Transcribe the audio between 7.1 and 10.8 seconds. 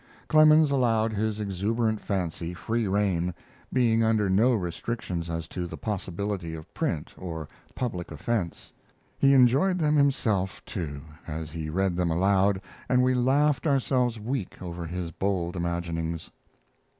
or public offense. He enjoyed them himself,